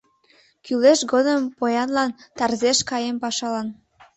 [0.65, 3.67] Кӱлеш годым поянлан тарзеш каем пашалан